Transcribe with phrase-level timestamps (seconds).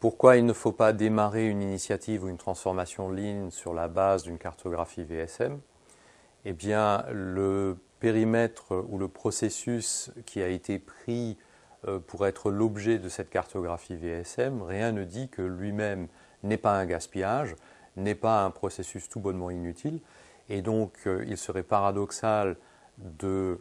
[0.00, 4.22] Pourquoi il ne faut pas démarrer une initiative ou une transformation Lean sur la base
[4.22, 5.60] d'une cartographie VSM
[6.46, 11.36] Eh bien, le périmètre ou le processus qui a été pris
[11.86, 16.08] euh, pour être l'objet de cette cartographie VSM, rien ne dit que lui-même
[16.44, 17.54] n'est pas un gaspillage,
[17.98, 20.00] n'est pas un processus tout bonnement inutile,
[20.48, 22.56] et donc euh, il serait paradoxal
[22.96, 23.60] de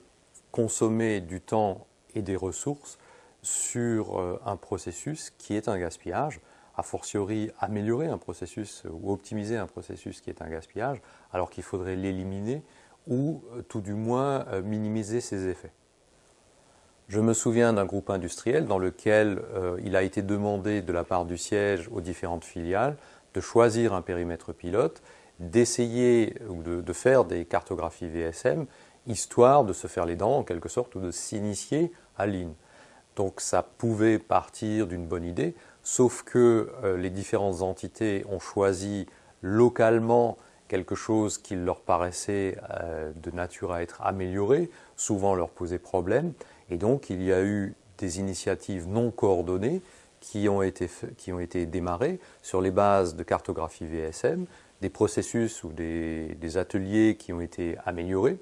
[0.53, 2.97] consommer du temps et des ressources
[3.41, 6.39] sur euh, un processus qui est un gaspillage,
[6.75, 11.01] a fortiori améliorer un processus ou optimiser un processus qui est un gaspillage,
[11.33, 12.63] alors qu'il faudrait l'éliminer
[13.07, 15.71] ou tout du moins minimiser ses effets.
[17.09, 21.03] Je me souviens d'un groupe industriel dans lequel euh, il a été demandé de la
[21.03, 22.97] part du siège aux différentes filiales
[23.33, 25.01] de choisir un périmètre pilote,
[25.39, 28.67] d'essayer ou de, faire des cartographies VSM,
[29.07, 32.53] histoire de se faire les dents en quelque sorte ou de s'initier à Lean.
[33.19, 39.05] Donc ça pouvait partir d'une bonne idée, sauf que euh, les différentes entités ont choisi
[39.41, 40.37] localement
[40.69, 46.33] quelque chose qui leur paraissait euh, de nature à être amélioré, souvent leur posait problème,
[46.71, 49.81] et donc, il y a eu des initiatives non coordonnées
[50.21, 54.45] qui ont été, démarrées sur les bases de cartographie VSM,
[54.81, 58.37] des processus ou des, ateliers qui ont été améliorés.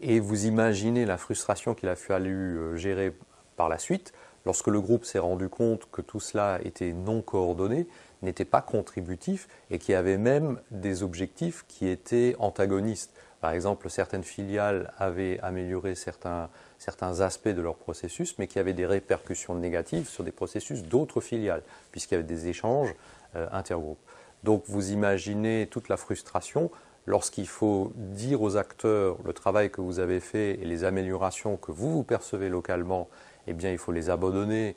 [0.00, 3.14] Et vous imaginez la frustration qu'il a fallu euh, gérer
[3.56, 4.12] par la suite
[4.44, 7.86] lorsque le groupe s'est rendu compte que tout cela était non coordonné,
[8.22, 13.12] n'était pas contributif et qui avait même des objectifs qui étaient antagonistes.
[13.40, 16.48] Par exemple, certaines filiales avaient amélioré certains,
[16.78, 21.20] certains aspects de leur processus, mais qui avaient des répercussions négatives sur des processus d'autres
[21.20, 22.94] filiales, puisqu'il y avait des échanges
[23.34, 23.98] euh, intergroupes.
[24.42, 26.70] Donc vous imaginez toute la frustration
[27.06, 31.72] lorsqu'il faut dire aux acteurs le travail que vous avez fait et les améliorations que
[31.72, 33.08] vous vous percevez localement,
[33.46, 34.76] eh bien il faut les abandonner,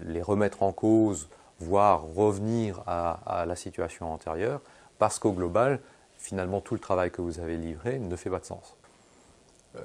[0.00, 1.28] les remettre en cause,
[1.60, 4.60] voire revenir à, la situation antérieure,
[4.98, 5.80] parce qu'au global,
[6.16, 8.76] finalement tout le travail que vous avez livré ne fait pas de sens.
[9.76, 9.80] Euh,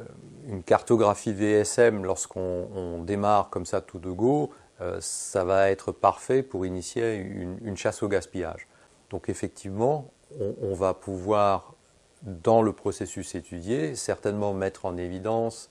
[0.47, 4.51] une cartographie VSM, lorsqu'on démarre comme ça tout de go,
[4.81, 8.67] euh, ça va être parfait pour initier une, chasse au gaspillage.
[9.09, 11.75] Donc effectivement, on, va pouvoir,
[12.23, 15.69] dans le processus étudié, certainement mettre en évidence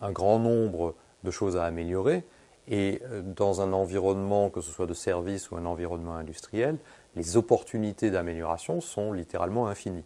[0.00, 2.24] un grand nombre de choses à améliorer.
[2.68, 6.78] Et euh, dans un environnement, que ce soit de service ou un environnement industriel,
[7.14, 10.04] les opportunités d'amélioration sont littéralement infinies.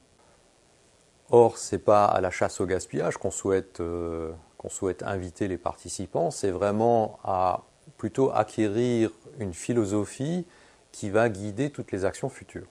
[1.31, 4.33] Or, ce n'est pas à la chasse au gaspillage qu'on souhaite, euh,
[4.69, 7.63] souhaite inviter les participants, c'est vraiment à
[7.99, 10.47] plutôt acquérir une philosophie
[10.93, 12.69] qui va guider toutes les actions futures.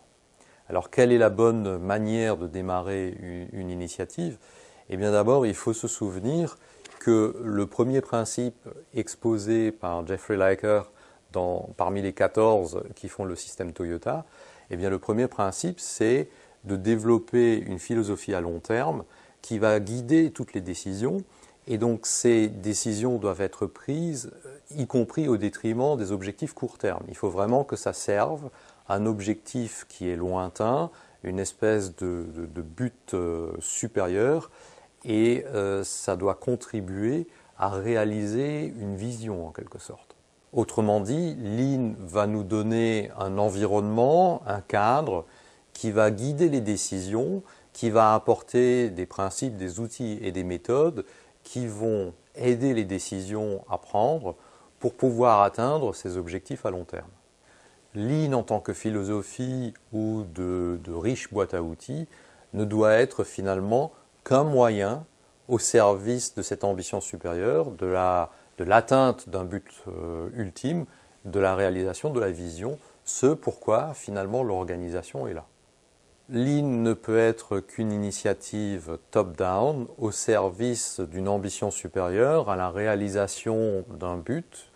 [0.70, 3.18] Alors, quelle est la bonne manière de démarrer
[3.54, 4.38] une, initiative?
[4.90, 6.60] Eh bien, d'abord, il faut se souvenir
[7.00, 10.84] que le premier principe exposé par Jeffrey Liker
[11.76, 14.26] parmi les 14 qui font le système Toyota,
[14.70, 16.30] eh bien, le premier principe, c'est
[16.66, 19.06] de développer une philosophie à long terme
[19.42, 21.24] qui va guider toutes les décisions.
[21.68, 24.32] Et donc ces décisions doivent être prises,
[24.76, 27.04] y compris au détriment des objectifs court terme.
[27.10, 28.50] Il faut vraiment que ça serve
[28.90, 30.90] un objectif qui est lointain,
[31.24, 32.26] une espèce de,
[32.62, 34.50] but euh, supérieur,
[35.06, 37.28] et euh, ça doit contribuer
[37.58, 40.16] à réaliser une vision en quelque sorte.
[40.52, 45.26] Autrement dit, Lean va nous donner un environnement, un cadre
[45.74, 51.06] qui va guider les décisions, qui va apporter des principes, des outils et des méthodes
[51.44, 54.36] qui vont aider les décisions à prendre
[54.80, 57.10] pour pouvoir atteindre ces objectifs à long terme.
[57.96, 62.08] Lean en tant que philosophie ou de, riche boîte à outils
[62.54, 63.92] ne doit être finalement
[64.24, 65.06] qu'un moyen
[65.48, 67.88] au service de cette ambition supérieure, de
[68.60, 70.86] l'atteinte d'un but euh, ultime,
[71.26, 75.46] de la réalisation de la vision, ce pourquoi finalement l'organisation est là.
[76.30, 83.84] Lean ne peut être qu'une initiative top-down au service d'une ambition supérieure à la réalisation
[83.90, 84.70] d'un but,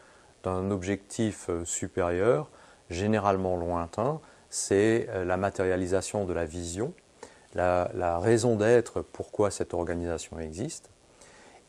[0.44, 2.50] d'un objectif supérieur,
[2.90, 4.20] généralement lointain,
[4.50, 6.94] c'est euh, la matérialisation de la vision,
[7.56, 10.90] la, raison d'être pourquoi cette organisation existe.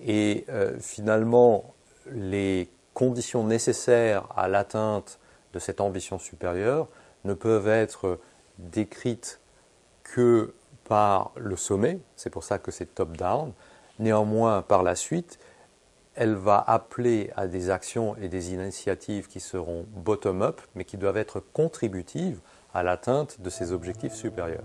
[0.00, 1.74] Et euh, finalement,
[2.10, 5.18] les conditions nécessaires à l'atteinte
[5.52, 6.88] de cette ambition supérieure
[7.24, 8.18] ne peuvent être
[8.58, 9.40] décrites
[10.02, 13.52] que par le sommet, c'est pour ça que c'est top-down.
[13.98, 15.38] Néanmoins, par la suite,
[16.14, 21.16] elle va appeler à des actions et des initiatives qui seront bottom-up, mais qui doivent
[21.16, 22.40] être contributives
[22.72, 24.64] à l'atteinte de ces objectifs supérieurs.